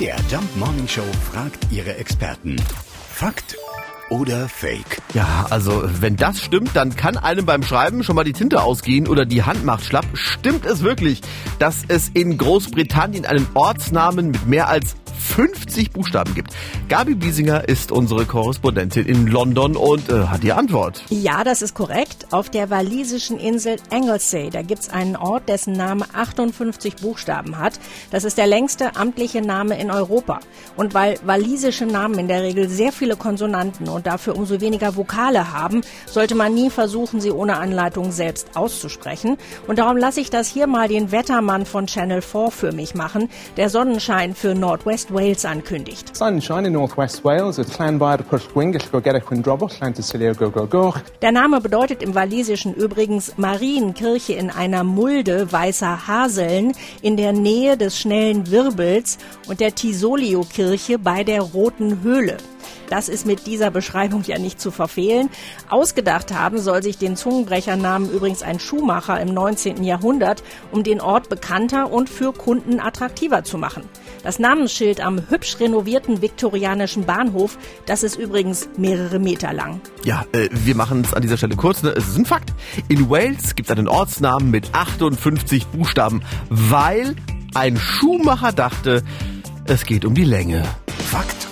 MDR 0.00 0.16
Jump 0.30 0.56
Morning 0.56 0.88
Show 0.88 1.04
fragt 1.30 1.70
ihre 1.70 1.94
Experten. 1.96 2.56
Fakt 3.12 3.54
oder 4.08 4.48
Fake? 4.48 5.02
Ja, 5.12 5.46
also 5.50 5.82
wenn 6.00 6.16
das 6.16 6.40
stimmt, 6.40 6.70
dann 6.74 6.96
kann 6.96 7.18
einem 7.18 7.44
beim 7.44 7.62
Schreiben 7.62 8.02
schon 8.02 8.16
mal 8.16 8.24
die 8.24 8.32
Tinte 8.32 8.62
ausgehen 8.62 9.06
oder 9.06 9.26
die 9.26 9.42
Hand 9.42 9.66
macht 9.66 9.84
schlapp. 9.84 10.06
Stimmt 10.14 10.64
es 10.64 10.82
wirklich, 10.82 11.20
dass 11.58 11.82
es 11.86 12.08
in 12.14 12.38
Großbritannien 12.38 13.26
einen 13.26 13.46
Ortsnamen 13.52 14.30
mit 14.30 14.46
mehr 14.46 14.68
als 14.68 14.96
50 15.40 15.92
Buchstaben 15.92 16.34
gibt. 16.34 16.52
Gabi 16.90 17.14
Biesinger 17.14 17.66
ist 17.66 17.92
unsere 17.92 18.26
Korrespondentin 18.26 19.06
in 19.06 19.26
London 19.26 19.74
und 19.74 20.10
äh, 20.10 20.26
hat 20.26 20.42
die 20.42 20.52
Antwort. 20.52 21.02
Ja, 21.08 21.44
das 21.44 21.62
ist 21.62 21.74
korrekt. 21.74 22.26
Auf 22.30 22.50
der 22.50 22.68
walisischen 22.68 23.38
Insel 23.38 23.76
Anglesey, 23.90 24.50
da 24.50 24.60
gibt's 24.60 24.90
einen 24.90 25.16
Ort, 25.16 25.48
dessen 25.48 25.72
Name 25.72 26.04
58 26.12 26.96
Buchstaben 26.96 27.56
hat. 27.56 27.80
Das 28.10 28.24
ist 28.24 28.36
der 28.36 28.46
längste 28.46 28.96
amtliche 28.96 29.40
Name 29.40 29.80
in 29.80 29.90
Europa. 29.90 30.40
Und 30.76 30.92
weil 30.92 31.18
walisische 31.24 31.86
Namen 31.86 32.18
in 32.18 32.28
der 32.28 32.42
Regel 32.42 32.68
sehr 32.68 32.92
viele 32.92 33.16
Konsonanten 33.16 33.88
und 33.88 34.06
dafür 34.06 34.36
umso 34.36 34.60
weniger 34.60 34.94
Vokale 34.94 35.54
haben, 35.54 35.80
sollte 36.04 36.34
man 36.34 36.52
nie 36.52 36.68
versuchen, 36.68 37.22
sie 37.22 37.30
ohne 37.30 37.56
Anleitung 37.56 38.12
selbst 38.12 38.48
auszusprechen. 38.56 39.38
Und 39.66 39.78
darum 39.78 39.96
lasse 39.96 40.20
ich 40.20 40.28
das 40.28 40.48
hier 40.48 40.66
mal 40.66 40.88
den 40.88 41.12
Wettermann 41.12 41.64
von 41.64 41.86
Channel 41.86 42.20
4 42.20 42.50
für 42.50 42.72
mich 42.72 42.94
machen, 42.94 43.30
der 43.56 43.70
Sonnenschein 43.70 44.34
für 44.34 44.54
Nordwest 44.54 45.14
Wales 45.14 45.29
ankündigt. 45.44 46.16
Sunshine 46.16 46.66
in 46.66 46.72
Northwest 46.72 47.24
Wales 47.24 47.58
go 50.34 50.94
Der 51.22 51.32
Name 51.32 51.60
bedeutet 51.60 52.02
im 52.02 52.14
Walisischen 52.14 52.74
übrigens 52.74 53.34
Marienkirche 53.36 54.34
in 54.34 54.50
einer 54.50 54.84
Mulde 54.84 55.52
weißer 55.52 56.06
Haseln 56.06 56.72
in 57.02 57.16
der 57.16 57.32
Nähe 57.32 57.76
des 57.76 57.98
schnellen 57.98 58.50
Wirbels 58.50 59.18
und 59.48 59.60
der 59.60 59.74
Tisolio-Kirche 59.74 60.98
bei 60.98 61.24
der 61.24 61.42
Roten 61.42 62.02
Höhle. 62.02 62.36
Das 62.90 63.08
ist 63.08 63.24
mit 63.24 63.46
dieser 63.46 63.70
Beschreibung 63.70 64.22
ja 64.24 64.38
nicht 64.38 64.60
zu 64.60 64.70
verfehlen. 64.70 65.30
Ausgedacht 65.68 66.34
haben 66.34 66.58
soll 66.58 66.82
sich 66.82 66.98
den 66.98 67.16
Zungenbrechernamen 67.16 68.10
übrigens 68.10 68.42
ein 68.42 68.60
Schuhmacher 68.60 69.20
im 69.20 69.32
19. 69.32 69.84
Jahrhundert, 69.84 70.42
um 70.72 70.82
den 70.82 71.00
Ort 71.00 71.28
bekannter 71.28 71.90
und 71.90 72.10
für 72.10 72.32
Kunden 72.32 72.80
attraktiver 72.80 73.44
zu 73.44 73.56
machen. 73.56 73.84
Das 74.24 74.38
Namensschild 74.38 75.00
am 75.00 75.30
hübsch 75.30 75.60
renovierten 75.60 76.20
viktorianischen 76.20 77.06
Bahnhof, 77.06 77.56
das 77.86 78.02
ist 78.02 78.16
übrigens 78.16 78.68
mehrere 78.76 79.20
Meter 79.20 79.52
lang. 79.52 79.80
Ja, 80.04 80.26
äh, 80.32 80.48
wir 80.50 80.74
machen 80.74 81.02
es 81.02 81.14
an 81.14 81.22
dieser 81.22 81.36
Stelle 81.36 81.54
kurz. 81.56 81.82
Ne? 81.82 81.90
Es 81.90 82.08
ist 82.08 82.18
ein 82.18 82.26
Fakt. 82.26 82.52
In 82.88 83.08
Wales 83.08 83.54
gibt 83.54 83.70
es 83.70 83.76
einen 83.76 83.88
Ortsnamen 83.88 84.50
mit 84.50 84.74
58 84.74 85.68
Buchstaben, 85.68 86.22
weil 86.48 87.14
ein 87.54 87.76
Schuhmacher 87.76 88.52
dachte, 88.52 89.04
es 89.64 89.84
geht 89.84 90.04
um 90.04 90.14
die 90.14 90.24
Länge. 90.24 90.64